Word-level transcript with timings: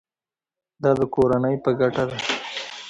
دا 0.83 0.91
د 0.99 1.01
کورنۍ 1.13 1.55
په 1.63 1.69
ګټه 1.79 2.03
ده. 2.09 2.17